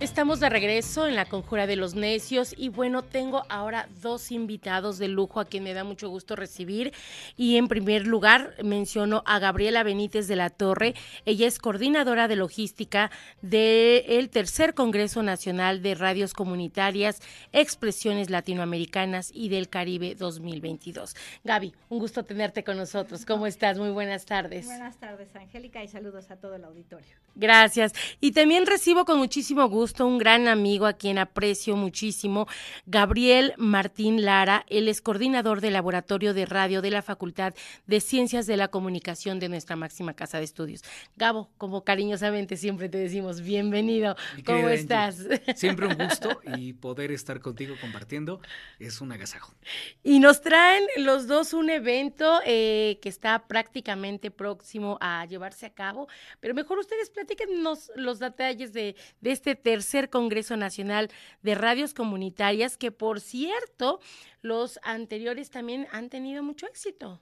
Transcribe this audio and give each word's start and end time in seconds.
Estamos 0.00 0.38
de 0.38 0.48
regreso 0.48 1.08
en 1.08 1.16
la 1.16 1.24
Conjura 1.24 1.66
de 1.66 1.74
los 1.74 1.96
Necios 1.96 2.54
y 2.56 2.68
bueno, 2.68 3.02
tengo 3.02 3.42
ahora 3.48 3.88
dos 4.00 4.30
invitados 4.30 4.98
de 4.98 5.08
lujo 5.08 5.40
a 5.40 5.44
quien 5.44 5.64
me 5.64 5.74
da 5.74 5.82
mucho 5.82 6.08
gusto 6.08 6.36
recibir 6.36 6.92
y 7.36 7.56
en 7.56 7.66
primer 7.66 8.06
lugar 8.06 8.54
menciono 8.62 9.24
a 9.26 9.40
Gabriela 9.40 9.82
Benítez 9.82 10.28
de 10.28 10.36
la 10.36 10.50
Torre. 10.50 10.94
Ella 11.24 11.48
es 11.48 11.58
coordinadora 11.58 12.28
de 12.28 12.36
logística 12.36 13.10
del 13.42 14.30
tercer 14.30 14.74
Congreso 14.74 15.24
Nacional 15.24 15.82
de 15.82 15.96
Radios 15.96 16.32
Comunitarias, 16.32 17.20
Expresiones 17.52 18.30
Latinoamericanas 18.30 19.32
y 19.34 19.48
del 19.48 19.68
Caribe 19.68 20.14
2022. 20.14 21.16
Gaby, 21.42 21.74
un 21.88 21.98
gusto 21.98 22.24
tenerte 22.24 22.62
con 22.62 22.76
nosotros. 22.76 23.26
¿Cómo 23.26 23.48
estás? 23.48 23.78
Muy 23.78 23.90
buenas 23.90 24.26
tardes. 24.26 24.66
Buenas 24.66 24.96
tardes, 24.98 25.34
Angélica, 25.34 25.82
y 25.82 25.88
saludos 25.88 26.30
a 26.30 26.36
todo 26.36 26.54
el 26.54 26.62
auditorio. 26.62 27.16
Gracias. 27.34 27.92
Y 28.20 28.30
también 28.30 28.64
recibo 28.64 29.04
con 29.04 29.18
muchísimo 29.18 29.68
gusto 29.68 29.88
un 30.06 30.18
gran 30.18 30.48
amigo 30.48 30.86
a 30.86 30.94
quien 30.94 31.18
aprecio 31.18 31.76
muchísimo, 31.76 32.46
Gabriel 32.86 33.54
Martín 33.56 34.24
Lara. 34.24 34.64
Él 34.68 34.88
es 34.88 35.00
coordinador 35.00 35.60
del 35.60 35.74
Laboratorio 35.74 36.34
de 36.34 36.46
Radio 36.46 36.82
de 36.82 36.90
la 36.90 37.02
Facultad 37.02 37.54
de 37.86 38.00
Ciencias 38.00 38.46
de 38.46 38.56
la 38.56 38.68
Comunicación 38.68 39.38
de 39.38 39.48
nuestra 39.48 39.76
máxima 39.76 40.14
casa 40.14 40.38
de 40.38 40.44
estudios. 40.44 40.82
Gabo, 41.16 41.50
como 41.58 41.84
cariñosamente 41.84 42.56
siempre 42.56 42.88
te 42.88 42.98
decimos, 42.98 43.40
bienvenido. 43.40 44.16
¿Cómo 44.44 44.68
estás? 44.68 45.26
siempre 45.54 45.86
un 45.86 45.94
gusto 46.08 46.40
y 46.56 46.72
poder 46.74 47.12
estar 47.12 47.40
contigo 47.40 47.74
compartiendo 47.80 48.40
es 48.78 49.00
un 49.00 49.12
agasajo. 49.12 49.54
Y 50.02 50.20
nos 50.20 50.40
traen 50.42 50.84
los 50.96 51.26
dos 51.26 51.52
un 51.52 51.70
evento 51.70 52.40
eh, 52.44 52.98
que 53.02 53.08
está 53.08 53.46
prácticamente 53.46 54.30
próximo 54.30 54.98
a 55.00 55.24
llevarse 55.26 55.66
a 55.66 55.70
cabo, 55.70 56.08
pero 56.40 56.54
mejor 56.54 56.78
ustedes 56.78 57.10
platíquenos 57.10 57.90
los 57.96 58.18
detalles 58.18 58.72
de, 58.72 58.96
de 59.20 59.32
este 59.32 59.54
tercer 59.78 60.10
Congreso 60.10 60.56
Nacional 60.56 61.08
de 61.44 61.54
Radios 61.54 61.94
Comunitarias, 61.94 62.76
que 62.76 62.90
por 62.90 63.20
cierto, 63.20 64.00
los 64.42 64.80
anteriores 64.82 65.50
también 65.50 65.86
han 65.92 66.08
tenido 66.08 66.42
mucho 66.42 66.66
éxito. 66.66 67.20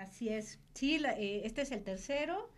Así 0.00 0.28
es. 0.28 0.58
Sí, 0.74 0.96
eh, 0.96 1.42
este 1.44 1.62
es 1.62 1.70
el 1.70 1.84
tercero. 1.84 2.50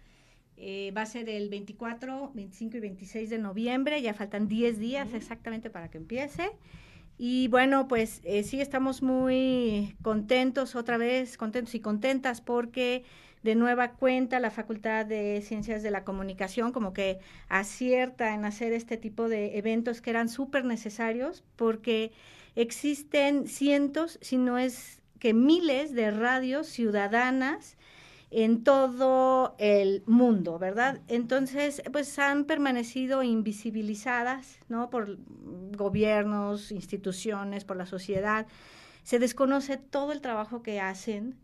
Eh, 0.57 0.93
va 0.97 1.03
a 1.03 1.07
ser 1.07 1.29
el 1.29 1.51
24, 1.51 2.33
25 2.33 2.79
y 2.79 2.81
26 2.81 3.29
de 3.29 3.39
noviembre. 3.39 4.01
Ya 4.01 4.15
faltan 4.15 4.49
10 4.49 4.79
días 4.79 5.13
exactamente 5.13 5.69
para 5.69 5.91
que 5.91 5.99
empiece. 5.99 6.51
Y 7.17 7.49
bueno, 7.49 7.87
pues 7.87 8.21
eh, 8.25 8.43
sí 8.43 8.61
estamos 8.61 9.03
muy 9.03 9.97
contentos 10.03 10.75
otra 10.75 10.97
vez, 10.97 11.37
contentos 11.37 11.75
y 11.75 11.81
contentas 11.81 12.41
porque 12.41 13.05
de 13.45 13.55
nueva 13.55 13.93
cuenta 13.93 14.41
la 14.41 14.51
Facultad 14.51 15.07
de 15.07 15.43
Ciencias 15.43 15.83
de 15.83 15.91
la 15.91 16.03
Comunicación 16.03 16.73
como 16.73 16.93
que 16.93 17.19
acierta 17.49 18.35
en 18.35 18.45
hacer 18.45 18.73
este 18.73 18.97
tipo 18.97 19.29
de 19.29 19.59
eventos 19.59 20.01
que 20.01 20.11
eran 20.11 20.29
súper 20.29 20.65
necesarios 20.65 21.45
porque 21.55 22.11
existen 22.57 23.47
cientos, 23.47 24.19
si 24.23 24.39
no 24.39 24.59
es 24.59 25.01
que 25.21 25.35
miles 25.35 25.95
de 25.95 26.11
radios 26.11 26.67
ciudadanas 26.67 27.77
en 28.37 28.65
todo 28.65 29.55
el 29.59 30.03
mundo, 30.07 30.59
¿verdad? 30.59 31.01
Entonces, 31.07 31.83
pues 31.93 32.19
han 32.19 32.47
permanecido 32.47 33.23
invisibilizadas, 33.23 34.59
¿no? 34.69 34.91
Por 34.91 35.19
gobiernos, 35.77 36.73
instituciones, 36.73 37.65
por 37.65 37.77
la 37.77 37.87
sociedad. 37.87 38.49
Se 39.05 39.21
desconoce 39.21 39.77
todo 39.77 40.11
el 40.11 40.21
trabajo 40.21 40.63
que 40.63 40.81
hacen 40.81 41.37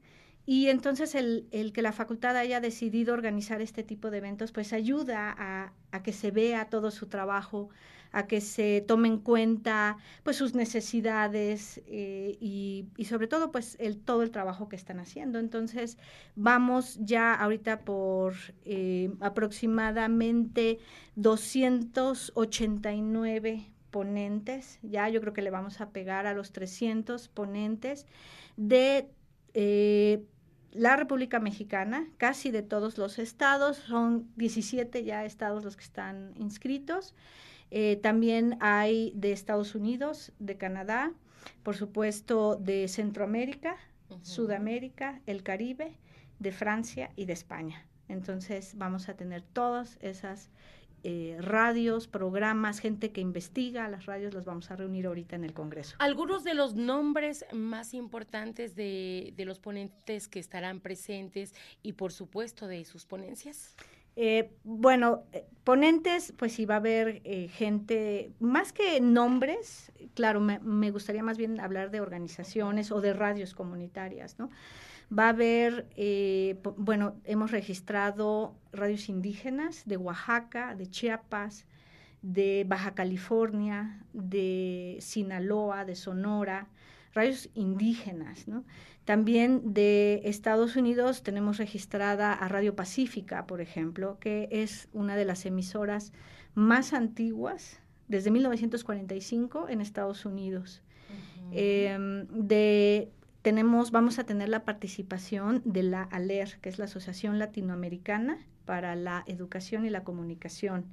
y 0.47 0.69
entonces 0.69 1.15
el, 1.15 1.47
el, 1.51 1.73
que 1.73 1.83
la 1.83 1.93
facultad 1.93 2.37
haya 2.37 2.61
decidido 2.61 3.15
organizar 3.15 3.61
este 3.61 3.83
tipo 3.83 4.11
de 4.11 4.19
eventos, 4.19 4.53
pues 4.53 4.73
ayuda 4.73 5.35
a, 5.37 5.73
a, 5.93 6.03
que 6.03 6.13
se 6.13 6.31
vea 6.31 6.71
todo 6.71 6.91
su 6.91 7.07
trabajo, 7.07 7.69
a 8.13 8.27
que 8.27 8.41
se 8.41 8.83
tome 8.87 9.09
en 9.09 9.19
cuenta 9.19 9.99
pues 10.25 10.37
sus 10.37 10.55
necesidades 10.55 11.81
eh, 11.87 12.37
y, 12.41 12.87
y, 12.97 13.05
sobre 13.05 13.29
todo 13.29 13.53
pues 13.53 13.77
el, 13.79 13.99
todo 13.99 14.23
el 14.23 14.31
trabajo 14.31 14.69
que 14.69 14.77
están 14.77 14.99
haciendo. 14.99 15.39
Entonces 15.39 15.99
vamos 16.35 16.99
ya 17.01 17.35
ahorita 17.35 17.81
por 17.81 18.35
eh, 18.65 19.13
aproximadamente 19.21 20.79
289 21.17 23.67
ponentes, 23.91 24.79
ya 24.83 25.09
yo 25.09 25.21
creo 25.21 25.33
que 25.33 25.43
le 25.43 25.51
vamos 25.51 25.81
a 25.81 25.91
pegar 25.91 26.27
a 26.27 26.35
los 26.35 26.53
300 26.53 27.29
ponentes 27.29 28.07
de 28.57 29.09
eh, 29.55 30.25
la 30.73 30.97
República 30.97 31.41
Mexicana, 31.41 32.07
casi 32.17 32.51
de 32.51 32.63
todos 32.63 32.97
los 32.97 33.19
estados, 33.19 33.77
son 33.77 34.31
17 34.37 35.05
ya 35.05 35.25
estados 35.25 35.65
los 35.65 35.77
que 35.77 35.85
están 35.85 36.33
inscritos. 36.37 37.15
Eh, 37.71 37.97
también 38.03 38.57
hay 38.61 39.13
de 39.15 39.33
Estados 39.33 39.75
Unidos, 39.75 40.33
de 40.39 40.57
Canadá, 40.57 41.13
por 41.63 41.77
supuesto 41.77 42.57
de 42.57 42.89
Centroamérica, 42.89 43.77
Sudamérica, 44.23 45.21
el 45.27 45.43
Caribe, 45.43 45.97
de 46.39 46.53
Francia 46.53 47.11
y 47.17 47.27
de 47.27 47.33
España. 47.33 47.87
Entonces 48.09 48.75
vamos 48.77 49.09
a 49.09 49.15
tener 49.15 49.43
todas 49.43 49.99
esas 50.01 50.51
eh, 51.03 51.37
radios, 51.41 52.07
programas, 52.07 52.81
gente 52.81 53.11
que 53.11 53.21
investiga 53.21 53.89
las 53.89 54.07
radios, 54.07 54.35
los 54.35 54.45
vamos 54.45 54.71
a 54.71 54.77
reunir 54.77 55.07
ahorita 55.07 55.37
en 55.37 55.45
el 55.45 55.53
Congreso. 55.53 55.97
Algunos 55.99 56.45
de 56.45 56.55
los 56.55 56.75
nombres 56.75 57.45
más 57.53 57.95
importantes 57.95 58.75
de, 58.75 59.33
de 59.37 59.45
los 59.45 59.59
ponentes 59.59 60.29
que 60.29 60.39
estarán 60.39 60.81
presentes 60.81 61.55
y 61.83 61.93
por 61.95 62.13
supuesto 62.13 62.67
de 62.67 62.85
sus 62.85 63.07
ponencias. 63.07 63.77
Eh, 64.17 64.51
bueno, 64.65 65.25
eh, 65.33 65.47
ponentes, 65.65 66.35
pues 66.37 66.53
sí 66.53 66.67
va 66.67 66.75
a 66.75 66.79
haber 66.79 67.23
eh, 67.25 67.49
gente, 67.49 68.33
más 68.41 68.73
que 68.73 69.01
nombres, 69.01 69.93
claro, 70.15 70.41
me, 70.41 70.59
me, 70.59 70.91
gustaría 70.91 71.23
más 71.23 71.39
bien 71.39 71.61
hablar 71.61 71.91
de 71.91 72.01
organizaciones 72.01 72.91
o 72.91 73.01
de 73.01 73.13
radios 73.13 73.55
comunitarias, 73.55 74.39
¿no? 74.39 74.51
Va 75.17 75.27
a 75.27 75.29
haber, 75.31 75.89
eh, 75.97 76.61
bueno, 76.77 77.17
hemos 77.25 77.51
registrado 77.51 78.55
radios 78.73 79.09
indígenas 79.09 79.83
de 79.87 79.97
Oaxaca, 79.97 80.77
de 80.77 80.87
Chiapas, 80.87 81.67
de 82.23 82.65
Baja 82.69 82.95
California, 82.95 84.05
de 84.13 84.99
Sinaloa, 85.01 85.85
de 85.85 85.97
Sonora, 85.97 86.69
radios 87.13 87.49
indígenas, 87.55 88.47
¿no? 88.47 88.65
También 89.05 89.75
de 89.75 90.21
Estados 90.25 90.77
Unidos 90.77 91.25
tenemos 91.25 91.59
registrada 91.59 92.33
a 92.33 92.47
Radio 92.47 92.77
Pacífica, 92.77 93.47
por 93.47 93.61
ejemplo, 93.61 94.19
que 94.21 94.49
es 94.53 94.89
una 94.93 95.17
de 95.17 95.25
las 95.25 95.45
emisoras 95.47 96.13
más 96.55 96.93
antiguas 96.93 97.81
desde 98.07 98.31
1945 98.31 99.69
en 99.69 99.81
Estados 99.81 100.25
Unidos. 100.25 100.83
Uh 101.09 101.13
-huh. 101.13 101.53
eh, 101.55 102.27
de 102.31 103.11
tenemos, 103.43 103.91
vamos 103.91 104.19
a 104.19 104.25
tener 104.25 104.49
la 104.49 104.65
participación 104.65 105.63
de 105.65 105.83
la 105.83 106.03
ALER, 106.03 106.59
que 106.61 106.69
es 106.69 106.79
la 106.79 106.85
Asociación 106.85 107.39
Latinoamericana 107.39 108.39
para 108.67 108.95
la 108.97 109.25
Educación 109.27 109.85
y 109.87 109.91
la 109.91 110.05
Comunicación. 110.05 110.85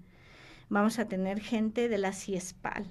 Vamos 0.69 0.99
a 0.99 1.07
tener 1.07 1.39
gente 1.39 1.89
de 1.89 1.97
la 1.97 2.13
CIESPAL, 2.13 2.85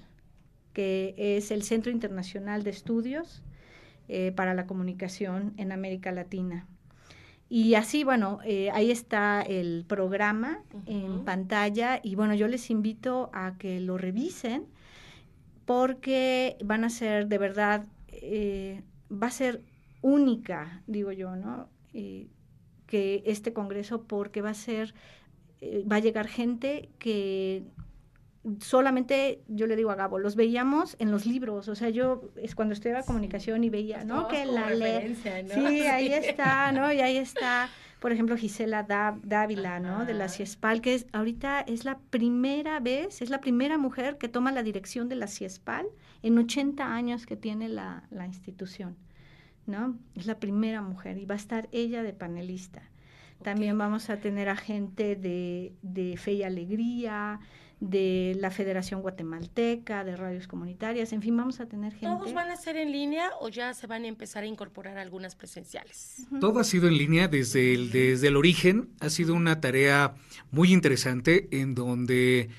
que 0.73 1.15
es 1.17 1.51
el 1.51 1.63
Centro 1.63 1.91
Internacional 1.91 2.63
de 2.63 2.69
Estudios 2.69 3.43
eh, 4.07 4.31
para 4.35 4.53
la 4.53 4.67
Comunicación 4.67 5.53
en 5.57 5.71
América 5.71 6.11
Latina. 6.11 6.67
Y 7.49 7.75
así, 7.75 8.03
bueno, 8.03 8.39
eh, 8.43 8.69
ahí 8.71 8.91
está 8.91 9.41
el 9.41 9.85
programa 9.87 10.59
uh 10.73 10.77
-huh. 10.77 10.83
en 10.87 11.25
pantalla 11.25 11.99
y 12.03 12.15
bueno, 12.15 12.35
yo 12.35 12.47
les 12.47 12.69
invito 12.69 13.29
a 13.33 13.57
que 13.57 13.79
lo 13.79 13.97
revisen 13.97 14.65
porque 15.65 16.57
van 16.63 16.83
a 16.83 16.89
ser 16.89 17.27
de 17.27 17.37
verdad 17.37 17.85
eh, 18.09 18.81
va 19.11 19.27
a 19.27 19.31
ser 19.31 19.63
única, 20.01 20.83
digo 20.87 21.11
yo, 21.11 21.35
¿no? 21.35 21.69
Eh, 21.93 22.27
que 22.85 23.23
este 23.25 23.53
Congreso, 23.53 24.03
porque 24.03 24.41
va 24.41 24.51
a 24.51 24.53
ser, 24.53 24.93
eh, 25.61 25.83
va 25.89 25.97
a 25.97 25.99
llegar 25.99 26.27
gente 26.27 26.89
que 26.99 27.63
solamente, 28.59 29.43
yo 29.47 29.67
le 29.67 29.75
digo 29.75 29.91
a 29.91 29.95
Gabo, 29.95 30.19
los 30.19 30.35
veíamos 30.35 30.95
en 30.99 31.11
los 31.11 31.25
libros, 31.25 31.67
o 31.67 31.75
sea, 31.75 31.89
yo 31.89 32.31
es 32.37 32.55
cuando 32.55 32.73
estudiaba 32.73 33.01
sí. 33.01 33.07
comunicación 33.07 33.63
y 33.63 33.69
veía, 33.69 34.03
¿no? 34.03 34.27
Que 34.27 34.45
la 34.45 34.69
ley, 34.69 35.15
¿no? 35.43 35.53
sí, 35.53 35.81
ahí 35.81 36.07
está, 36.13 36.71
¿no? 36.71 36.91
Y 36.91 37.01
ahí 37.01 37.17
está, 37.17 37.69
por 37.99 38.11
ejemplo, 38.11 38.37
Gisela 38.37 38.83
Dávila, 38.83 39.79
¿no? 39.79 40.05
De 40.05 40.13
la 40.13 40.29
CIESPAL, 40.29 40.81
que 40.81 40.95
es, 40.95 41.07
ahorita 41.11 41.61
es 41.61 41.83
la 41.83 41.99
primera 42.09 42.79
vez, 42.79 43.21
es 43.21 43.29
la 43.29 43.41
primera 43.41 43.77
mujer 43.77 44.17
que 44.17 44.29
toma 44.29 44.51
la 44.51 44.63
dirección 44.63 45.09
de 45.09 45.15
la 45.15 45.27
CIESPAL 45.27 45.87
en 46.23 46.37
80 46.37 46.93
años 46.93 47.25
que 47.25 47.35
tiene 47.35 47.69
la, 47.69 48.03
la 48.11 48.25
institución, 48.25 48.95
¿no? 49.67 49.97
Es 50.15 50.25
la 50.25 50.39
primera 50.39 50.81
mujer 50.81 51.17
y 51.17 51.25
va 51.25 51.35
a 51.35 51.37
estar 51.37 51.69
ella 51.71 52.03
de 52.03 52.13
panelista. 52.13 52.79
Okay. 52.79 53.43
También 53.43 53.77
vamos 53.77 54.09
a 54.09 54.17
tener 54.17 54.49
a 54.49 54.55
gente 54.55 55.15
de, 55.15 55.73
de 55.81 56.17
Fe 56.17 56.33
y 56.33 56.43
Alegría, 56.43 57.39
de 57.79 58.35
la 58.39 58.49
Federación 58.49 59.01
Guatemalteca, 59.01 60.03
de 60.03 60.15
radios 60.15 60.47
comunitarias, 60.47 61.13
en 61.13 61.21
fin, 61.21 61.37
vamos 61.37 61.59
a 61.59 61.67
tener 61.67 61.91
gente. 61.93 62.07
¿Todos 62.07 62.33
van 62.33 62.49
a 62.49 62.55
ser 62.55 62.75
en 62.75 62.91
línea 62.91 63.29
o 63.39 63.49
ya 63.49 63.73
se 63.73 63.85
van 63.85 64.03
a 64.03 64.07
empezar 64.07 64.43
a 64.43 64.47
incorporar 64.47 64.97
algunas 64.97 65.35
presenciales? 65.35 66.25
Todo 66.39 66.59
ha 66.59 66.63
sido 66.63 66.87
en 66.87 66.97
línea 66.97 67.27
desde 67.27 67.75
el, 67.75 67.91
desde 67.91 68.29
el 68.29 68.35
origen, 68.35 68.89
ha 68.99 69.09
sido 69.09 69.35
una 69.35 69.61
tarea 69.61 70.15
muy 70.49 70.73
interesante 70.73 71.47
en 71.51 71.75
donde 71.75 72.49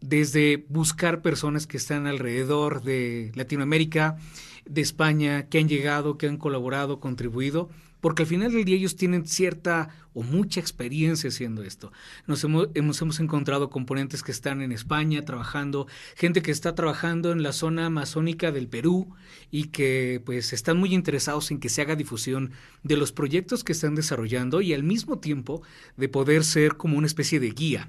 desde 0.00 0.64
buscar 0.68 1.22
personas 1.22 1.66
que 1.66 1.76
están 1.76 2.06
alrededor 2.06 2.82
de 2.82 3.30
Latinoamérica, 3.34 4.18
de 4.66 4.80
España, 4.80 5.48
que 5.48 5.58
han 5.58 5.68
llegado, 5.68 6.18
que 6.18 6.26
han 6.26 6.36
colaborado, 6.36 7.00
contribuido, 7.00 7.68
porque 8.04 8.24
al 8.24 8.28
final 8.28 8.52
del 8.52 8.66
día 8.66 8.76
ellos 8.76 8.96
tienen 8.96 9.26
cierta 9.26 9.88
o 10.12 10.22
mucha 10.22 10.60
experiencia 10.60 11.28
haciendo 11.28 11.62
esto. 11.62 11.90
Nos 12.26 12.44
hemos, 12.44 12.68
hemos, 12.74 13.18
encontrado 13.18 13.70
componentes 13.70 14.22
que 14.22 14.30
están 14.30 14.60
en 14.60 14.72
España 14.72 15.24
trabajando, 15.24 15.86
gente 16.14 16.42
que 16.42 16.50
está 16.50 16.74
trabajando 16.74 17.32
en 17.32 17.42
la 17.42 17.52
zona 17.52 17.86
amazónica 17.86 18.52
del 18.52 18.68
Perú 18.68 19.14
y 19.50 19.68
que 19.68 20.20
pues 20.22 20.52
están 20.52 20.76
muy 20.76 20.92
interesados 20.92 21.50
en 21.50 21.60
que 21.60 21.70
se 21.70 21.80
haga 21.80 21.96
difusión 21.96 22.52
de 22.82 22.98
los 22.98 23.10
proyectos 23.10 23.64
que 23.64 23.72
están 23.72 23.94
desarrollando 23.94 24.60
y 24.60 24.74
al 24.74 24.82
mismo 24.82 25.18
tiempo 25.18 25.62
de 25.96 26.10
poder 26.10 26.44
ser 26.44 26.76
como 26.76 26.98
una 26.98 27.06
especie 27.06 27.40
de 27.40 27.52
guía 27.52 27.88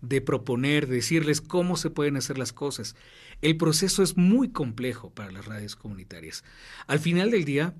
de 0.00 0.20
proponer, 0.20 0.86
de 0.86 0.96
decirles 0.96 1.40
cómo 1.40 1.76
se 1.76 1.90
pueden 1.90 2.16
hacer 2.16 2.38
las 2.38 2.52
cosas. 2.52 2.94
El 3.40 3.56
proceso 3.56 4.02
es 4.02 4.16
muy 4.16 4.50
complejo 4.50 5.10
para 5.10 5.30
las 5.30 5.46
radios 5.46 5.76
comunitarias. 5.76 6.42
Al 6.86 6.98
final 6.98 7.30
del 7.30 7.44
día, 7.44 7.74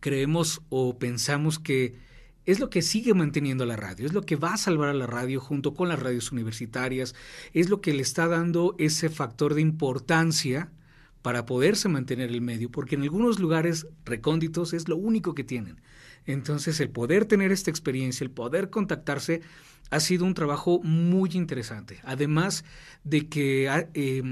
creemos 0.00 0.60
o 0.68 0.98
pensamos 0.98 1.58
que 1.58 1.96
es 2.44 2.60
lo 2.60 2.70
que 2.70 2.82
sigue 2.82 3.12
manteniendo 3.14 3.66
la 3.66 3.76
radio, 3.76 4.06
es 4.06 4.14
lo 4.14 4.22
que 4.22 4.36
va 4.36 4.54
a 4.54 4.58
salvar 4.58 4.88
a 4.88 4.94
la 4.94 5.06
radio 5.06 5.40
junto 5.40 5.74
con 5.74 5.88
las 5.88 6.00
radios 6.00 6.32
universitarias, 6.32 7.14
es 7.52 7.68
lo 7.68 7.80
que 7.80 7.92
le 7.92 8.02
está 8.02 8.26
dando 8.26 8.74
ese 8.78 9.10
factor 9.10 9.54
de 9.54 9.60
importancia 9.60 10.70
para 11.20 11.44
poderse 11.44 11.88
mantener 11.88 12.30
el 12.30 12.40
medio, 12.40 12.70
porque 12.70 12.94
en 12.94 13.02
algunos 13.02 13.38
lugares 13.38 13.86
recónditos 14.04 14.72
es 14.72 14.88
lo 14.88 14.96
único 14.96 15.34
que 15.34 15.44
tienen. 15.44 15.80
Entonces, 16.26 16.80
el 16.80 16.90
poder 16.90 17.24
tener 17.24 17.52
esta 17.52 17.70
experiencia, 17.70 18.24
el 18.24 18.30
poder 18.30 18.70
contactarse, 18.70 19.42
ha 19.90 20.00
sido 20.00 20.24
un 20.24 20.34
trabajo 20.34 20.80
muy 20.82 21.30
interesante. 21.32 22.00
Además 22.04 22.64
de 23.04 23.28
que 23.28 23.68
eh, 23.94 24.22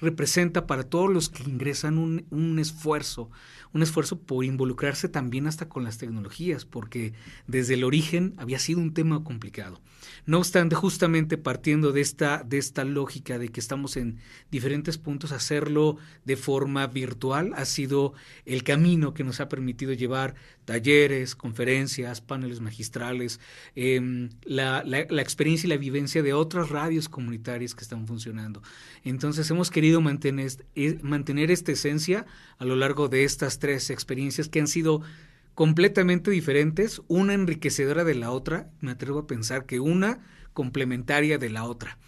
representa 0.00 0.66
para 0.66 0.84
todos 0.84 1.12
los 1.12 1.28
que 1.28 1.44
ingresan 1.44 1.98
un, 1.98 2.26
un 2.30 2.58
esfuerzo, 2.58 3.30
un 3.72 3.82
esfuerzo 3.82 4.18
por 4.18 4.44
involucrarse 4.44 5.08
también 5.08 5.46
hasta 5.46 5.68
con 5.68 5.84
las 5.84 5.98
tecnologías, 5.98 6.64
porque 6.64 7.12
desde 7.46 7.74
el 7.74 7.84
origen 7.84 8.34
había 8.36 8.58
sido 8.58 8.80
un 8.80 8.94
tema 8.94 9.22
complicado. 9.24 9.80
No 10.24 10.38
obstante, 10.38 10.74
justamente 10.74 11.38
partiendo 11.38 11.92
de 11.92 12.00
esta, 12.00 12.42
de 12.42 12.58
esta 12.58 12.84
lógica 12.84 13.38
de 13.38 13.48
que 13.48 13.60
estamos 13.60 13.96
en 13.96 14.18
diferentes 14.50 14.98
puntos, 14.98 15.32
hacerlo 15.32 15.96
de 16.24 16.36
forma 16.36 16.86
virtual 16.86 17.52
ha 17.56 17.64
sido 17.64 18.14
el 18.44 18.62
camino 18.62 19.14
que 19.14 19.24
nos 19.24 19.40
ha 19.40 19.48
permitido 19.48 19.92
llevar 19.92 20.34
talleres, 20.64 21.36
conferencias, 21.36 22.20
paneles 22.20 22.60
magistrales, 22.60 23.40
eh, 23.76 24.28
la, 24.44 24.82
la, 24.84 25.06
la 25.08 25.22
experiencia 25.22 25.66
y 25.66 25.70
la 25.70 25.76
vivencia 25.76 26.22
de 26.22 26.32
otras 26.32 26.70
radios 26.70 27.08
comunitarias 27.08 27.74
que 27.74 27.82
están 27.82 28.06
funcionando. 28.06 28.62
Entonces 29.04 29.48
hemos 29.50 29.70
querido 29.70 30.00
mantener, 30.00 30.52
mantener 31.02 31.50
esta 31.50 31.72
esencia 31.72 32.26
a 32.58 32.64
lo 32.64 32.74
largo 32.74 33.08
de 33.08 33.24
estas 33.56 33.58
tres 33.58 33.90
experiencias 33.90 34.48
que 34.48 34.60
han 34.60 34.68
sido 34.68 35.02
completamente 35.54 36.30
diferentes, 36.30 37.00
una 37.08 37.34
enriquecedora 37.34 38.04
de 38.04 38.14
la 38.14 38.30
otra, 38.30 38.70
me 38.80 38.90
atrevo 38.90 39.20
a 39.20 39.26
pensar 39.26 39.64
que 39.64 39.80
una 39.80 40.20
complementaria 40.52 41.38
de 41.38 41.50
la 41.50 41.64
otra. 41.64 41.98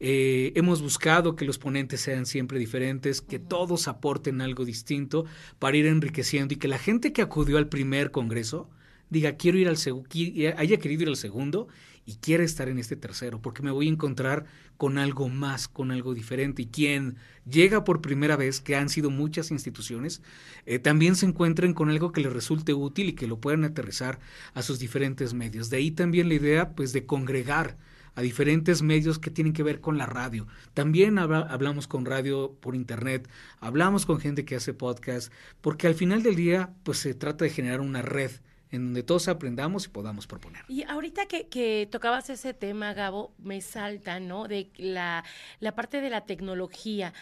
Eh, 0.00 0.52
hemos 0.54 0.82
buscado 0.82 1.34
que 1.34 1.44
los 1.44 1.58
ponentes 1.58 2.00
sean 2.00 2.26
siempre 2.26 2.58
diferentes, 2.58 3.20
que 3.20 3.38
todos 3.38 3.88
aporten 3.88 4.40
algo 4.40 4.64
distinto 4.64 5.24
para 5.58 5.76
ir 5.76 5.86
enriqueciendo 5.86 6.54
y 6.54 6.56
que 6.58 6.68
la 6.68 6.78
gente 6.78 7.12
que 7.12 7.22
acudió 7.22 7.58
al 7.58 7.68
primer 7.68 8.10
congreso 8.10 8.68
diga 9.10 9.36
quiero 9.36 9.58
ir 9.58 9.68
al 9.68 9.76
segundo, 9.76 10.08
haya 10.56 10.78
querido 10.78 11.02
ir 11.02 11.08
al 11.08 11.16
segundo 11.16 11.68
y 12.06 12.16
quiere 12.16 12.44
estar 12.44 12.68
en 12.68 12.78
este 12.78 12.96
tercero, 12.96 13.40
porque 13.40 13.62
me 13.62 13.70
voy 13.70 13.88
a 13.88 13.92
encontrar 13.92 14.44
con 14.76 14.98
algo 14.98 15.28
más, 15.28 15.68
con 15.68 15.90
algo 15.90 16.14
diferente. 16.14 16.62
Y 16.62 16.66
quien 16.66 17.16
llega 17.48 17.84
por 17.84 18.02
primera 18.02 18.36
vez, 18.36 18.60
que 18.60 18.76
han 18.76 18.88
sido 18.88 19.10
muchas 19.10 19.50
instituciones, 19.50 20.22
eh, 20.66 20.78
también 20.78 21.16
se 21.16 21.26
encuentren 21.26 21.72
con 21.72 21.88
algo 21.88 22.12
que 22.12 22.20
les 22.20 22.32
resulte 22.32 22.74
útil 22.74 23.08
y 23.08 23.12
que 23.14 23.26
lo 23.26 23.40
puedan 23.40 23.64
aterrizar 23.64 24.18
a 24.52 24.62
sus 24.62 24.78
diferentes 24.78 25.32
medios. 25.34 25.70
De 25.70 25.78
ahí 25.78 25.90
también 25.90 26.28
la 26.28 26.34
idea, 26.34 26.74
pues, 26.74 26.92
de 26.92 27.06
congregar 27.06 27.78
a 28.16 28.22
diferentes 28.22 28.82
medios 28.82 29.18
que 29.18 29.30
tienen 29.30 29.54
que 29.54 29.64
ver 29.64 29.80
con 29.80 29.98
la 29.98 30.06
radio. 30.06 30.46
También 30.72 31.18
habla, 31.18 31.40
hablamos 31.40 31.88
con 31.88 32.04
radio 32.04 32.56
por 32.60 32.76
internet, 32.76 33.28
hablamos 33.58 34.06
con 34.06 34.20
gente 34.20 34.44
que 34.44 34.54
hace 34.54 34.72
podcast, 34.72 35.32
porque 35.60 35.88
al 35.88 35.94
final 35.94 36.22
del 36.22 36.36
día, 36.36 36.74
pues 36.84 36.98
se 36.98 37.14
trata 37.14 37.44
de 37.44 37.50
generar 37.50 37.80
una 37.80 38.02
red 38.02 38.30
en 38.74 38.86
donde 38.86 39.02
todos 39.02 39.28
aprendamos 39.28 39.86
y 39.86 39.88
podamos 39.88 40.26
proponer. 40.26 40.62
Y 40.68 40.82
ahorita 40.82 41.26
que, 41.26 41.88
tocabas 41.90 42.30
ese 42.30 42.54
tema, 42.54 42.92
Gabo, 42.94 43.34
me 43.38 43.60
salta, 43.60 44.20
¿no? 44.20 44.48
De 44.48 44.70
la, 44.76 45.24
la 45.60 45.74
parte 45.74 46.00
de 46.00 46.10
la 46.10 46.22
tecnología. 46.22 47.12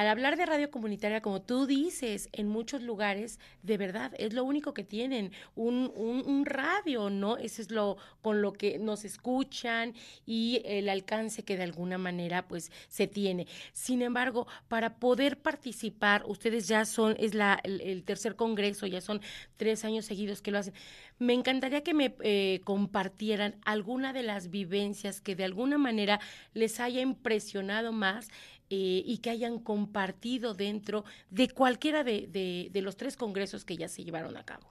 Al 0.00 0.08
hablar 0.08 0.38
de 0.38 0.46
radio 0.46 0.70
comunitaria, 0.70 1.20
como 1.20 1.42
tú 1.42 1.66
dices, 1.66 2.30
en 2.32 2.48
muchos 2.48 2.80
lugares, 2.80 3.38
de 3.62 3.76
verdad, 3.76 4.14
es 4.16 4.32
lo 4.32 4.44
único 4.44 4.72
que 4.72 4.82
tienen, 4.82 5.30
un, 5.54 6.46
radio, 6.46 7.10
¿no? 7.10 7.36
Eso 7.36 7.60
es 7.60 7.70
lo 7.70 7.98
con 8.22 8.40
lo 8.40 8.54
que 8.54 8.78
nos 8.78 9.04
escuchan 9.04 9.92
y 10.24 10.62
el 10.64 10.88
alcance 10.88 11.42
que 11.42 11.58
de 11.58 11.64
alguna 11.64 11.98
manera, 11.98 12.48
pues, 12.48 12.72
se 12.88 13.08
tiene. 13.08 13.46
Sin 13.74 14.00
embargo, 14.00 14.46
para 14.68 14.94
poder 14.94 15.36
participar, 15.36 16.24
ustedes 16.24 16.66
ya 16.66 16.86
son, 16.86 17.14
es 17.18 17.34
la, 17.34 17.60
el, 17.62 17.82
el 17.82 18.02
tercer 18.02 18.36
congreso, 18.36 18.86
ya 18.86 19.02
son 19.02 19.20
tres 19.58 19.84
años 19.84 20.06
seguidos 20.06 20.40
que 20.40 20.50
lo 20.50 20.56
hacen. 20.56 20.72
Me 21.18 21.34
encantaría 21.34 21.82
que 21.82 21.92
me 21.92 22.14
eh, 22.22 22.62
compartieran 22.64 23.56
alguna 23.66 24.14
de 24.14 24.22
las 24.22 24.48
vivencias 24.48 25.20
que 25.20 25.36
de 25.36 25.44
alguna 25.44 25.76
manera 25.76 26.18
les 26.54 26.80
haya 26.80 27.02
impresionado 27.02 27.92
más 27.92 28.30
eh, 28.72 29.02
y 29.04 29.18
que 29.18 29.30
hayan 29.30 29.58
compartido 29.58 30.54
dentro 30.54 31.04
de 31.28 31.48
cualquiera 31.48 32.04
de, 32.04 32.28
de, 32.72 32.82
los 32.82 32.96
tres 32.96 33.16
congresos 33.16 33.64
que 33.64 33.76
ya 33.76 33.88
se 33.88 34.04
llevaron 34.04 34.36
a 34.36 34.44
cabo. 34.44 34.68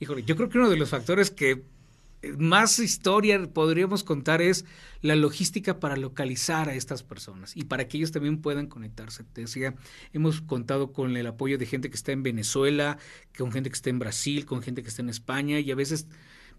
Híjole, 0.00 0.24
yo 0.24 0.34
creo 0.34 0.48
que 0.48 0.58
uno 0.58 0.68
de 0.68 0.76
los 0.76 0.90
factores 0.90 1.30
que 1.30 1.62
más 2.38 2.80
historia 2.80 3.40
podríamos 3.52 4.02
contar 4.02 4.42
es 4.42 4.64
la 5.00 5.14
logística 5.14 5.78
para 5.78 5.96
localizar 5.96 6.68
a 6.68 6.74
estas 6.74 7.04
personas 7.04 7.56
y 7.56 7.64
para 7.64 7.86
que 7.86 7.98
ellos 7.98 8.10
también 8.10 8.42
puedan 8.42 8.66
conectarse. 8.66 9.22
Te 9.32 9.42
decía, 9.42 9.76
hemos 10.12 10.40
contado 10.40 10.92
con 10.92 11.16
el 11.16 11.26
apoyo 11.28 11.58
de 11.58 11.66
gente 11.66 11.88
que 11.88 11.96
está 11.96 12.10
en 12.10 12.24
Venezuela, 12.24 12.98
con 13.38 13.52
gente 13.52 13.70
que 13.70 13.76
está 13.76 13.90
en 13.90 14.00
Brasil, 14.00 14.44
con 14.44 14.60
gente 14.60 14.82
que 14.82 14.88
está 14.88 15.02
en 15.02 15.08
España 15.08 15.60
y 15.60 15.70
a 15.70 15.76
veces 15.76 16.08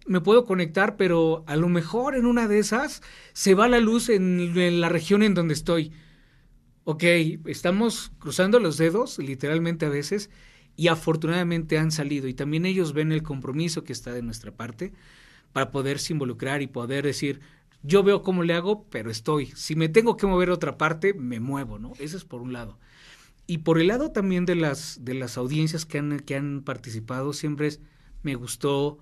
me 0.06 0.22
puedo 0.22 0.46
conectar, 0.46 0.96
pero 0.96 1.44
a 1.48 1.58
lo 1.58 1.68
mejor 1.68 2.16
en 2.16 2.26
una 2.26 2.48
de 2.48 2.60
esas 2.60 3.02
se 3.34 3.56
va 3.56 3.68
la 3.68 3.82
luz 3.82 4.08
en 4.08 4.80
la 4.80 4.88
región 4.88 5.22
en 5.22 5.34
donde 5.34 5.54
estoy 5.54 5.92
ok, 6.86 7.04
estamos 7.46 8.12
cruzando 8.20 8.60
los 8.60 8.78
dedos, 8.78 9.20
literalmente 9.20 9.86
a 9.86 9.90
veces, 9.90 10.30
y 10.76 10.88
afortunadamente 10.88 11.78
han 11.78 11.92
salido 11.92 12.28
y 12.28 12.34
también 12.34 12.66
ellos 12.66 12.94
ven 12.94 13.12
el 13.12 13.24
compromiso 13.24 13.84
que 13.84 13.94
está 13.94 14.12
de 14.12 14.24
nuestra 14.24 14.52
parte 14.52 14.94
para 15.52 15.72
poderse 15.72 16.14
involucrar 16.14 16.62
y 16.62 16.68
poder 16.68 17.06
decir, 17.06 17.42
yo 17.84 18.02
veo 18.02 18.24
cómo 18.24 18.44
le 18.44 18.54
hago, 18.54 18.86
pero 18.90 19.12
estoy. 19.12 19.48
Si 19.56 19.76
me 19.76 19.90
tengo 19.90 20.18
que 20.18 20.26
mover 20.26 20.50
a 20.50 20.54
otra 20.54 20.78
parte, 20.78 21.14
me 21.14 21.40
muevo, 21.40 21.80
¿no? 21.80 21.94
Eso 22.00 22.18
es 22.18 22.26
por 22.26 22.42
un 22.42 22.54
lado. 22.54 22.80
Y 23.46 23.60
por 23.60 23.80
el 23.80 23.88
lado 23.88 24.12
también 24.12 24.46
de 24.46 24.56
las, 24.56 25.04
de 25.04 25.14
las 25.14 25.38
audiencias 25.38 25.86
que 25.86 26.00
han, 26.00 26.20
que 26.22 26.36
han 26.36 26.64
participado, 26.64 27.34
siempre 27.34 27.68
es, 27.68 27.82
me 28.24 28.36
gustó, 28.36 29.00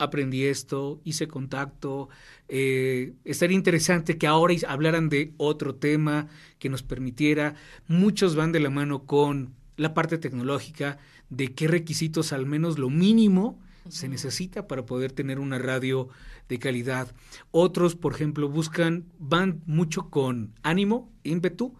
aprendí 0.00 0.44
esto, 0.44 1.00
hice 1.04 1.28
contacto, 1.28 2.08
eh, 2.48 3.12
estaría 3.24 3.56
interesante 3.56 4.18
que 4.18 4.26
ahora 4.26 4.54
hablaran 4.66 5.08
de 5.08 5.32
otro 5.36 5.74
tema 5.74 6.28
que 6.58 6.68
nos 6.68 6.82
permitiera, 6.82 7.54
muchos 7.86 8.34
van 8.34 8.50
de 8.52 8.60
la 8.60 8.70
mano 8.70 9.04
con 9.04 9.54
la 9.76 9.94
parte 9.94 10.18
tecnológica, 10.18 10.98
de 11.28 11.54
qué 11.54 11.68
requisitos, 11.68 12.32
al 12.32 12.46
menos 12.46 12.78
lo 12.78 12.90
mínimo, 12.90 13.60
uh 13.84 13.88
-huh. 13.88 13.90
se 13.92 14.08
necesita 14.08 14.66
para 14.66 14.84
poder 14.84 15.12
tener 15.12 15.38
una 15.38 15.58
radio 15.58 16.08
de 16.48 16.58
calidad. 16.58 17.14
Otros, 17.50 17.94
por 17.94 18.14
ejemplo, 18.14 18.48
buscan, 18.48 19.04
van 19.18 19.62
mucho 19.66 20.10
con 20.10 20.52
ánimo, 20.62 21.12
ímpetu, 21.22 21.74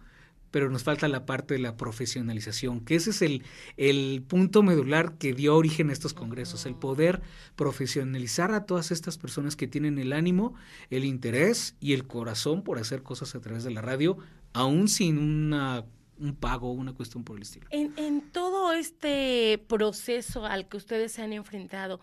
pero 0.51 0.69
nos 0.69 0.83
falta 0.83 1.07
la 1.07 1.25
parte 1.25 1.55
de 1.55 1.59
la 1.59 1.77
profesionalización, 1.77 2.81
que 2.81 2.95
ese 2.95 3.09
es 3.09 3.21
el, 3.21 3.43
el 3.77 4.23
punto 4.27 4.61
medular 4.63 5.17
que 5.17 5.33
dio 5.33 5.55
origen 5.55 5.89
a 5.89 5.93
estos 5.93 6.13
congresos, 6.13 6.65
el 6.65 6.75
poder 6.75 7.21
profesionalizar 7.55 8.53
a 8.53 8.65
todas 8.65 8.91
estas 8.91 9.17
personas 9.17 9.55
que 9.55 9.67
tienen 9.67 9.97
el 9.97 10.13
ánimo, 10.13 10.53
el 10.89 11.05
interés 11.05 11.75
y 11.79 11.93
el 11.93 12.05
corazón 12.05 12.63
por 12.63 12.77
hacer 12.77 13.01
cosas 13.01 13.33
a 13.33 13.41
través 13.41 13.63
de 13.63 13.71
la 13.71 13.81
radio, 13.81 14.17
aún 14.53 14.87
sin 14.87 15.17
una 15.17 15.85
un 16.19 16.35
pago, 16.35 16.71
una 16.71 16.93
cuestión 16.93 17.23
por 17.23 17.37
el 17.37 17.41
estilo. 17.41 17.65
En, 17.71 17.93
en 17.97 18.21
todo 18.31 18.73
este 18.73 19.59
proceso 19.67 20.45
al 20.45 20.69
que 20.69 20.77
ustedes 20.77 21.13
se 21.13 21.23
han 21.23 21.33
enfrentado, 21.33 21.99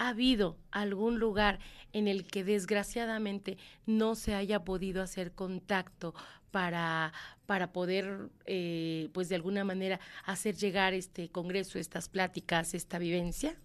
¿Ha 0.00 0.08
habido 0.08 0.56
algún 0.70 1.18
lugar 1.18 1.58
en 1.92 2.08
el 2.08 2.26
que 2.26 2.42
desgraciadamente 2.42 3.58
no 3.84 4.14
se 4.14 4.34
haya 4.34 4.64
podido 4.64 5.02
hacer 5.02 5.32
contacto 5.32 6.14
para, 6.50 7.12
para 7.46 7.72
poder, 7.72 8.28
eh, 8.46 9.08
pues 9.12 9.28
de 9.28 9.36
alguna 9.36 9.64
manera, 9.64 10.00
hacer 10.24 10.56
llegar 10.56 10.94
este 10.94 11.28
congreso, 11.28 11.78
estas 11.78 12.08
pláticas, 12.08 12.74
esta 12.74 12.98
vivencia? 12.98 13.56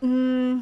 Mm, 0.00 0.60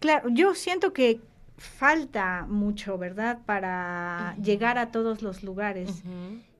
claro, 0.00 0.28
yo 0.28 0.54
siento 0.54 0.92
que 0.92 1.20
falta 1.56 2.46
mucho, 2.48 2.98
¿verdad?, 2.98 3.38
para 3.46 4.36
llegar 4.42 4.78
a 4.78 4.90
todos 4.90 5.22
los 5.22 5.42
lugares. 5.42 6.02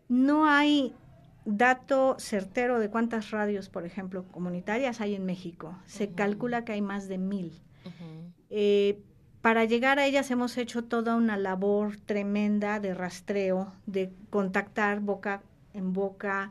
No 0.09 0.47
hay 0.47 0.95
dato 1.45 2.17
certero 2.19 2.79
de 2.79 2.89
cuántas 2.89 3.31
radios, 3.31 3.69
por 3.69 3.85
ejemplo, 3.85 4.25
comunitarias 4.31 5.01
hay 5.01 5.15
en 5.15 5.27
México. 5.27 5.77
Se 5.87 6.11
calcula 6.11 6.65
que 6.65 6.73
hay 6.73 6.81
más 6.81 7.09
de 7.09 7.19
mil. 7.19 7.53
Eh, 8.51 9.03
para 9.45 9.67
llegar 9.67 9.99
a 9.99 10.07
ellas 10.07 10.31
hemos 10.31 10.57
hecho 10.57 10.85
toda 10.85 11.17
una 11.17 11.37
labor 11.37 11.99
tremenda 11.99 12.81
de 12.81 12.95
rastreo, 12.95 13.75
de 13.85 14.11
contactar 14.31 15.01
boca 15.01 15.43
en 15.75 15.93
boca, 15.93 16.51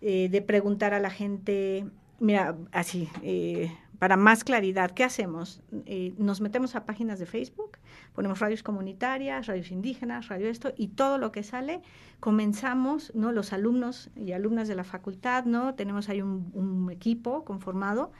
eh, 0.00 0.28
de 0.28 0.42
preguntar 0.42 0.94
a 0.94 0.98
la 0.98 1.10
gente, 1.10 1.86
mira, 2.18 2.56
así, 2.72 3.08
eh, 3.22 3.70
para 4.00 4.16
más 4.16 4.42
claridad, 4.42 4.90
¿qué 4.90 5.04
hacemos? 5.04 5.62
Eh, 5.86 6.12
nos 6.18 6.40
metemos 6.40 6.74
a 6.74 6.84
páginas 6.84 7.20
de 7.20 7.26
Facebook, 7.26 7.78
ponemos 8.16 8.40
radios 8.40 8.64
comunitarias, 8.64 9.46
radios 9.46 9.70
indígenas, 9.70 10.26
radio 10.26 10.48
esto, 10.48 10.74
y 10.76 10.88
todo 10.88 11.18
lo 11.18 11.30
que 11.30 11.44
sale, 11.44 11.82
comenzamos, 12.18 13.14
¿no? 13.14 13.30
Los 13.30 13.52
alumnos 13.52 14.10
y 14.16 14.32
alumnas 14.32 14.66
de 14.66 14.74
la 14.74 14.82
facultad, 14.82 15.44
¿no? 15.44 15.76
Tenemos 15.76 16.08
ahí 16.08 16.20
un, 16.20 16.90
equipo 16.90 17.44
conformado, 17.44 18.10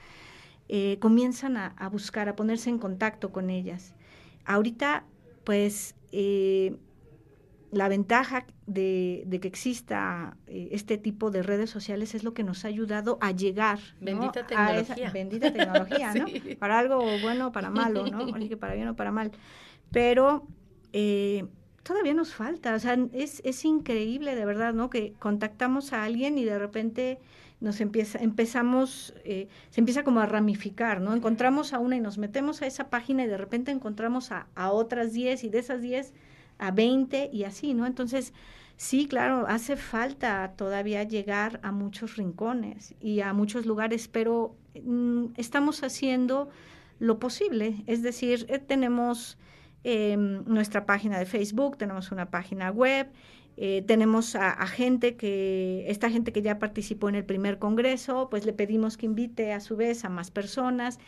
eh, 0.69 0.99
comienzan 1.01 1.57
a, 1.57 1.73
a, 1.77 1.89
buscar, 1.89 2.29
a 2.29 2.37
ponerse 2.37 2.69
en 2.69 2.79
contacto 2.79 3.33
con 3.33 3.49
ellas. 3.49 3.93
Ahorita, 4.45 5.05
pues, 5.43 5.95
eh, 6.11 6.75
la 7.71 7.89
ventaja 7.89 8.45
de, 8.67 9.27
que 9.41 9.47
exista 9.47 10.37
eh, 10.47 10.69
este 10.71 10.97
tipo 10.97 11.29
de 11.29 11.43
redes 11.43 11.69
sociales 11.69 12.15
es 12.15 12.23
lo 12.23 12.33
que 12.33 12.43
nos 12.43 12.63
ha 12.63 12.69
ayudado 12.69 13.17
a 13.21 13.31
llegar 13.31 13.79
bendita 13.99 14.47
tecnología. 14.47 14.95
a 14.95 15.07
esa 15.07 15.11
bendita 15.11 15.51
tecnología, 15.51 16.13
¿no? 16.13 16.25
Para 16.57 16.79
algo 16.79 17.03
bueno 17.21 17.47
o 17.47 17.51
para 17.51 17.69
malo, 17.69 18.07
¿no? 18.07 18.19
Así 18.35 18.47
que 18.47 18.57
para 18.57 18.75
bien 18.75 18.87
o 18.87 18.95
para 18.95 19.11
mal. 19.11 19.31
Pero 19.91 20.47
eh, 20.93 21.45
todavía 21.83 22.13
nos 22.13 22.33
falta, 22.33 22.75
o 22.75 22.79
sea, 22.79 22.97
es, 23.13 23.41
es 23.43 23.65
increíble 23.65 24.35
de 24.35 24.45
verdad, 24.45 24.73
¿no? 24.73 24.89
Que 24.89 25.13
contactamos 25.19 25.91
a 25.91 26.03
alguien 26.03 26.37
y 26.37 26.45
de 26.45 26.57
repente 26.57 27.19
nos 27.61 27.81
empieza, 27.81 28.19
empezamos, 28.19 29.13
eh, 29.23 29.47
se 29.69 29.81
empieza 29.81 30.03
como 30.03 30.19
a 30.19 30.25
ramificar, 30.25 31.01
¿no? 31.01 31.13
Encontramos 31.15 31.73
a 31.73 31.79
una 31.79 31.95
y 31.95 31.99
nos 31.99 32.17
metemos 32.17 32.61
a 32.61 32.67
esa 32.67 32.89
página 32.89 33.23
y 33.23 33.27
de 33.27 33.37
repente 33.37 33.71
encontramos 33.71 34.31
a, 34.31 34.47
a 34.55 34.71
otras 34.71 35.13
10 35.13 35.43
y 35.43 35.49
de 35.49 35.59
esas 35.59 35.81
10 35.81 36.13
a 36.57 36.71
20 36.71 37.29
y 37.31 37.43
así, 37.43 37.73
¿no? 37.73 37.85
Entonces, 37.85 38.33
sí, 38.77 39.07
claro, 39.07 39.45
hace 39.47 39.75
falta 39.75 40.53
todavía 40.55 41.03
llegar 41.03 41.59
a 41.63 41.71
muchos 41.71 42.17
rincones 42.17 42.95
y 42.99 43.21
a 43.21 43.33
muchos 43.33 43.65
lugares, 43.65 44.07
pero 44.07 44.55
mm, 44.83 45.27
estamos 45.37 45.83
haciendo 45.83 46.49
lo 46.99 47.19
posible, 47.19 47.83
es 47.87 48.01
decir, 48.01 48.45
eh, 48.49 48.59
tenemos 48.59 49.37
em, 49.85 50.43
nuestra 50.45 50.85
página 50.87 51.19
de 51.19 51.27
Facebook, 51.27 51.77
tenemos 51.77 52.11
una 52.11 52.31
página 52.31 52.71
web, 52.71 53.07
eh, 53.57 53.83
tenemos 53.87 54.35
a, 54.35 54.65
gente 54.67 55.15
que, 55.15 55.85
esta 55.87 56.09
gente 56.09 56.33
que 56.33 56.41
ya 56.41 56.57
participó 56.59 57.07
en 57.07 57.15
el 57.15 57.23
primer 57.23 57.59
congreso, 57.59 58.27
pues 58.29 58.45
le 58.45 58.53
pedimos 58.53 58.97
que 58.97 59.05
invite 59.05 59.53
a 59.53 59.59
su 59.59 59.77
vez 59.77 60.03
a 60.03 60.09
más 60.09 60.31
personas. 60.31 60.99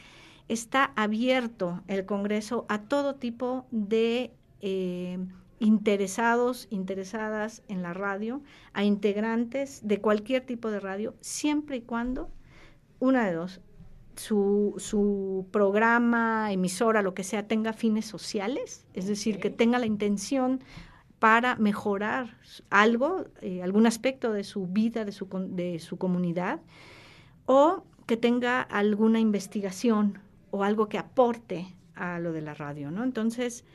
Está 0.47 0.93
abierto 0.95 1.81
el 1.87 2.05
congreso 2.05 2.65
a 2.69 2.83
todo 2.83 3.15
tipo 3.15 3.65
de 3.71 4.31
eh, 4.61 5.17
interesados, 5.59 6.67
interesadas 6.69 7.63
en 7.67 7.81
la 7.81 7.93
radio, 7.93 8.41
a 8.73 8.83
integrantes 8.83 9.85
de 9.85 9.99
cualquier 9.99 10.45
tipo 10.45 10.69
de 10.69 10.79
radio, 10.79 11.15
siempre 11.19 11.77
y 11.77 11.81
cuando, 11.81 12.29
una 12.99 13.25
de 13.25 13.33
dos, 13.33 13.59
su, 14.17 14.75
su 14.77 15.47
programa, 15.51 16.51
emisora, 16.51 17.01
lo 17.01 17.13
que 17.13 17.23
sea, 17.23 17.47
tenga 17.47 17.73
fines 17.73 18.05
sociales, 18.05 18.85
es 18.93 19.07
decir, 19.07 19.39
que 19.39 19.49
tenga 19.49 19.79
la 19.79 19.85
intención 19.85 20.61
para 21.19 21.55
mejorar 21.55 22.37
algo, 22.69 23.25
eh, 23.41 23.63
algún 23.63 23.87
aspecto 23.87 24.33
de 24.33 24.43
su 24.43 24.67
vida, 24.67 25.05
de 25.05 25.11
su, 25.11 25.27
de 25.49 25.79
su 25.79 25.97
comunidad, 25.97 26.61
o 27.45 27.83
que 28.05 28.17
tenga 28.17 28.61
alguna 28.61 29.19
investigación 29.19 30.19
o 30.51 30.63
algo 30.63 30.89
que 30.89 30.97
aporte 30.97 31.67
a 31.95 32.19
lo 32.19 32.31
de 32.31 32.41
la 32.41 32.53
radio, 32.53 32.91
¿no? 32.91 33.03
Entonces, 33.03 33.65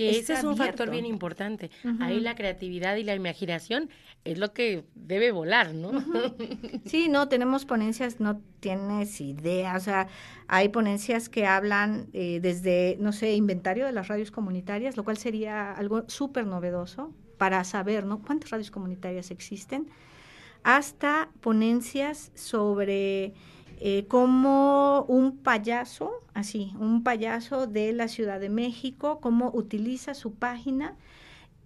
que 0.00 0.18
ese 0.18 0.34
es 0.34 0.44
un 0.44 0.56
factor 0.56 0.90
bien 0.90 1.06
importante. 1.06 1.70
Ahí 2.00 2.20
la 2.20 2.34
creatividad 2.34 2.96
y 2.96 3.04
la 3.04 3.14
imaginación 3.14 3.90
es 4.24 4.38
lo 4.38 4.52
que 4.52 4.84
debe 4.94 5.32
volar, 5.32 5.74
¿no? 5.74 5.90
Sí, 6.84 7.08
no, 7.08 7.28
tenemos 7.28 7.64
ponencias, 7.64 8.20
no 8.20 8.40
tienes 8.60 9.20
idea, 9.20 9.76
o 9.76 9.80
sea, 9.80 10.08
hay 10.48 10.68
ponencias 10.68 11.28
que 11.28 11.46
hablan 11.46 12.08
eh, 12.12 12.40
desde, 12.42 12.96
no 13.00 13.12
sé, 13.12 13.34
inventario 13.34 13.86
de 13.86 13.92
las 13.92 14.08
radios 14.08 14.30
comunitarias, 14.30 14.96
lo 14.96 15.04
cual 15.04 15.16
sería 15.16 15.72
algo 15.72 16.04
súper 16.08 16.46
novedoso 16.46 17.14
para 17.38 17.62
saber, 17.64 18.04
¿no? 18.04 18.22
¿Cuántas 18.22 18.50
radios 18.50 18.70
comunitarias 18.70 19.30
existen? 19.30 19.88
Hasta 20.62 21.30
ponencias 21.40 22.32
sobre 22.34 23.34
eh, 23.82 24.04
como 24.08 25.06
un 25.08 25.38
payaso, 25.38 26.12
así, 26.34 26.74
un 26.78 27.02
payaso 27.02 27.66
de 27.66 27.94
la 27.94 28.08
Ciudad 28.08 28.38
de 28.38 28.50
México, 28.50 29.20
cómo 29.22 29.50
utiliza 29.54 30.12
su 30.12 30.34
página 30.34 30.96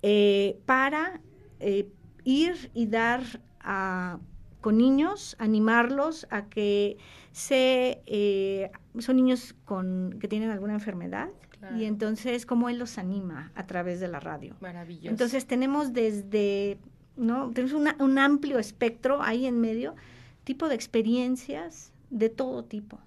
eh, 0.03 0.61
para 0.65 1.21
eh, 1.59 1.89
ir 2.23 2.71
y 2.73 2.87
dar 2.87 3.25
a, 3.59 4.21
con 4.61 4.79
niños, 4.79 5.35
animarlos 5.41 6.29
a 6.31 6.45
que 6.45 6.99
se, 7.33 8.71
son 9.01 9.17
niños 9.17 9.57
con, 9.65 10.17
que 10.21 10.29
tienen 10.29 10.51
alguna 10.51 10.75
enfermedad. 10.75 11.31
Y 11.77 11.85
entonces, 11.85 12.47
cómo 12.47 12.69
él 12.69 12.79
los 12.79 12.99
anima 12.99 13.51
a 13.57 13.67
través 13.67 13.99
de 13.99 14.07
la 14.07 14.21
radio. 14.21 14.55
Maravilloso. 14.61 15.09
Entonces, 15.09 15.47
tenemos 15.47 15.95
desde, 15.95 16.79
¿no? 17.17 17.51
Tenemos 17.53 17.75
un 17.99 18.19
amplio 18.19 18.59
espectro 18.59 19.23
ahí 19.23 19.47
en 19.47 19.61
medio, 19.63 19.97
tipo 20.45 20.69
de 20.69 20.75
experiencias, 20.75 21.94
de 22.15 22.29
todo 22.31 22.65
tipo. 22.65 23.01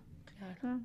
Ah, 0.63 0.79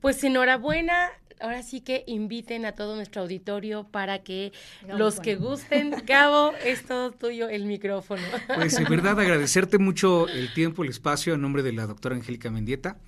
pues 0.00 0.24
enhorabuena, 0.24 1.10
ahora 1.40 1.62
sí 1.62 1.80
que 1.80 2.04
inviten 2.06 2.64
a 2.64 2.72
todo 2.72 2.96
nuestro 2.96 3.22
auditorio 3.22 3.84
para 3.84 4.22
que 4.22 4.52
los 4.96 5.20
que 5.20 5.36
gusten, 5.36 5.94
Gabo, 6.06 6.52
es 6.64 6.84
todo 6.84 7.12
tuyo 7.12 7.48
el 7.48 7.66
micrófono. 7.66 8.22
Pues 8.54 8.76
en 8.78 8.84
verdad 8.84 9.20
agradecerte 9.20 9.78
mucho 9.78 10.28
el 10.28 10.52
tiempo, 10.54 10.82
el 10.82 10.90
espacio 10.90 11.34
en 11.34 11.42
nombre 11.42 11.62
de 11.62 11.72
la 11.72 11.86
doctora 11.86 12.16
Angélica 12.16 12.50
Mendieta, 12.50 12.98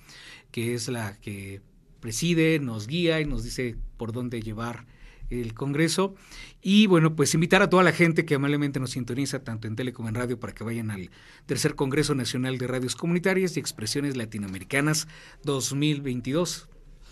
que 0.51 0.75
es 0.75 0.87
la 0.87 1.17
que 1.19 1.61
preside, 1.99 2.59
nos 2.59 2.87
guía 2.87 3.19
y 3.19 3.25
nos 3.25 3.43
dice 3.43 3.75
por 3.97 4.11
dónde 4.11 4.41
llevar 4.41 4.85
el 5.31 5.53
Congreso. 5.53 6.15
Y 6.61 6.87
bueno, 6.87 7.15
pues 7.15 7.33
invitar 7.33 7.61
a 7.61 7.69
toda 7.69 7.83
la 7.83 7.91
gente 7.91 8.25
que 8.25 8.35
amablemente 8.35 8.79
nos 8.79 8.91
sintoniza 8.91 9.43
tanto 9.43 9.67
en 9.67 9.75
tele 9.75 9.93
como 9.93 10.09
en 10.09 10.15
radio 10.15 10.39
para 10.39 10.53
que 10.53 10.63
vayan 10.63 10.91
al 10.91 11.09
tercer 11.45 11.75
Congreso 11.75 12.13
Nacional 12.15 12.57
de 12.57 12.67
Radios 12.67 12.95
Comunitarias 12.95 13.57
y 13.57 13.59
Expresiones 13.59 14.17
Latinoamericanas 14.17 15.07
2022. 15.43 16.67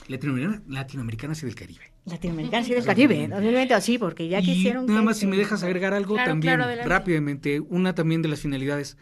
Latinoamericanas 0.07 1.43
y 1.43 1.45
del 1.45 1.55
Caribe. 1.55 1.91
Latinoamericanas 2.05 2.69
y 2.69 2.73
del 2.73 2.85
Caribe, 2.85 3.27
2022, 3.27 3.83
sí, 3.83 3.97
porque 3.97 4.27
ya 4.27 4.41
quisieron. 4.41 4.87
Nada 4.87 5.03
más, 5.03 5.17
si 5.17 5.27
me 5.27 5.37
dejas 5.37 5.63
agregar 5.63 5.93
algo 5.93 6.15
también 6.15 6.59
rápidamente, 6.85 7.59
una 7.59 7.93
también 7.93 8.21
de 8.21 8.29
las 8.29 8.39
finalidades, 8.39 8.97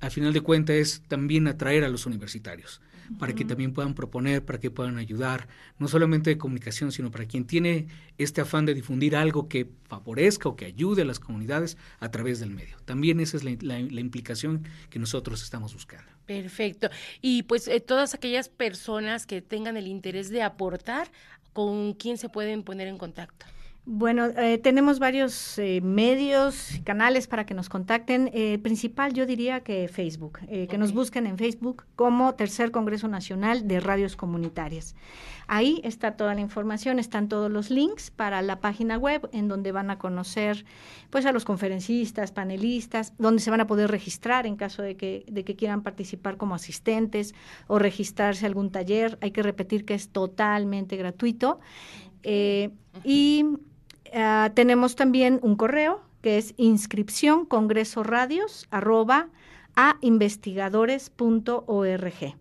al 0.00 0.10
final 0.10 0.32
de 0.32 0.40
cuentas, 0.42 0.76
es 0.76 1.02
también 1.08 1.46
atraer 1.46 1.84
a 1.84 1.88
los 1.88 2.04
universitarios 2.04 2.82
para 3.18 3.34
que 3.34 3.44
también 3.44 3.72
puedan 3.72 3.94
proponer, 3.94 4.44
para 4.44 4.60
que 4.60 4.70
puedan 4.70 4.98
ayudar, 4.98 5.48
no 5.78 5.88
solamente 5.88 6.30
de 6.30 6.38
comunicación, 6.38 6.92
sino 6.92 7.10
para 7.10 7.26
quien 7.26 7.46
tiene 7.46 7.88
este 8.18 8.40
afán 8.40 8.66
de 8.66 8.74
difundir 8.74 9.16
algo 9.16 9.48
que 9.48 9.68
favorezca 9.88 10.48
o 10.48 10.56
que 10.56 10.66
ayude 10.66 11.02
a 11.02 11.04
las 11.04 11.18
comunidades 11.18 11.76
a 11.98 12.10
través 12.10 12.40
del 12.40 12.50
medio. 12.50 12.76
También 12.84 13.20
esa 13.20 13.36
es 13.36 13.44
la, 13.44 13.78
implicación 13.78 14.64
que 14.88 14.98
nosotros 14.98 15.42
estamos 15.42 15.74
buscando. 15.74 16.10
Perfecto. 16.26 16.88
Y 17.20 17.42
pues 17.44 17.68
eh, 17.68 17.80
todas 17.80 18.14
aquellas 18.14 18.48
personas 18.48 19.26
que 19.26 19.42
tengan 19.42 19.76
el 19.76 19.86
interés 19.86 20.30
de 20.30 20.42
aportar, 20.42 21.10
¿con 21.52 21.94
quién 21.94 22.18
se 22.18 22.28
pueden 22.28 22.62
poner 22.62 22.88
en 22.88 22.98
contacto? 22.98 23.46
Bueno, 23.86 24.26
eh, 24.26 24.58
tenemos 24.58 24.98
varios 24.98 25.58
eh, 25.58 25.80
medios, 25.80 26.80
canales 26.84 27.26
para 27.26 27.46
que 27.46 27.54
nos 27.54 27.70
contacten. 27.70 28.30
Eh, 28.34 28.58
principal, 28.58 29.14
yo 29.14 29.24
diría 29.24 29.60
que 29.60 29.88
Facebook, 29.88 30.38
eh, 30.48 30.66
que 30.66 30.76
nos 30.76 30.92
busquen 30.92 31.26
en 31.26 31.38
Facebook 31.38 31.86
como 31.96 32.34
Tercer 32.34 32.72
Congreso 32.72 33.08
Nacional 33.08 33.66
de 33.66 33.80
Radios 33.80 34.16
Comunitarias. 34.16 34.94
Ahí 35.46 35.80
está 35.82 36.12
toda 36.12 36.34
la 36.34 36.42
información, 36.42 36.98
están 36.98 37.28
todos 37.28 37.50
los 37.50 37.70
links 37.70 38.10
para 38.10 38.42
la 38.42 38.60
página 38.60 38.98
web 38.98 39.28
en 39.32 39.48
donde 39.48 39.72
van 39.72 39.90
a 39.90 39.98
conocer 39.98 40.66
pues 41.08 41.24
a 41.24 41.32
los 41.32 41.46
conferencistas, 41.46 42.32
panelistas, 42.32 43.14
donde 43.18 43.40
se 43.40 43.50
van 43.50 43.62
a 43.62 43.66
poder 43.66 43.90
registrar 43.90 44.46
en 44.46 44.56
caso 44.56 44.82
de 44.82 44.96
que, 44.96 45.24
de 45.26 45.42
que 45.42 45.56
quieran 45.56 45.82
participar 45.82 46.36
como 46.36 46.54
asistentes 46.54 47.34
o 47.66 47.78
registrarse 47.78 48.44
a 48.44 48.48
algún 48.48 48.70
taller. 48.70 49.18
Hay 49.22 49.30
que 49.30 49.42
repetir 49.42 49.86
que 49.86 49.94
es 49.94 50.10
totalmente 50.10 50.96
gratuito. 50.96 51.60
Eh, 52.22 52.70
y 53.04 53.44
ah, 54.14 54.50
tenemos 54.54 54.96
también 54.96 55.38
un 55.42 55.56
correo 55.56 56.00
que 56.22 56.38
es 56.38 56.54
inscripción 56.56 57.44
arroba 58.70 59.28
a 59.76 59.96
investigadores.org. 60.00 62.34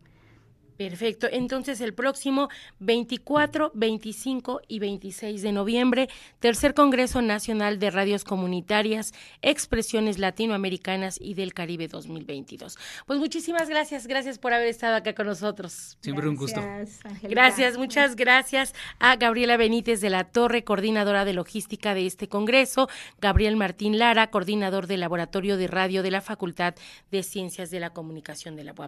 Perfecto. 0.79 1.27
Entonces, 1.29 1.81
el 1.81 1.93
próximo 1.93 2.47
24, 2.79 3.71
25 3.73 4.61
y 4.69 4.79
26 4.79 5.41
de 5.41 5.51
noviembre, 5.51 6.07
Tercer 6.39 6.73
Congreso 6.73 7.21
Nacional 7.21 7.79
de 7.79 7.91
Radios 7.91 8.23
Comunitarias, 8.23 9.13
Expresiones 9.41 10.19
Latinoamericanas 10.19 11.19
y 11.19 11.33
del 11.33 11.53
Caribe 11.53 11.89
2022. 11.89 12.77
Pues 13.05 13.19
muchísimas 13.19 13.67
gracias. 13.67 14.07
Gracias 14.07 14.39
por 14.39 14.53
haber 14.53 14.67
estado 14.67 14.95
acá 14.95 15.13
con 15.13 15.27
nosotros. 15.27 15.97
Siempre 15.99 16.29
un 16.29 16.37
gusto. 16.37 16.63
Gracias, 17.23 17.77
muchas 17.77 18.15
gracias 18.15 18.73
a 18.99 19.17
Gabriela 19.17 19.57
Benítez 19.57 19.99
de 19.99 20.09
la 20.09 20.23
Torre, 20.23 20.63
coordinadora 20.63 21.25
de 21.25 21.33
logística 21.33 21.93
de 21.93 22.05
este 22.05 22.29
Congreso, 22.29 22.87
Gabriel 23.19 23.57
Martín 23.57 23.99
Lara, 23.99 24.31
coordinador 24.31 24.87
del 24.87 25.01
Laboratorio 25.01 25.57
de 25.57 25.67
Radio 25.67 26.03
de 26.03 26.11
la 26.11 26.21
Facultad 26.21 26.73
de 27.11 27.21
Ciencias 27.23 27.69
de 27.69 27.81
la 27.81 27.89
Comunicación 27.89 28.55
de 28.55 28.63
la 28.63 28.71
UAP. 28.71 28.87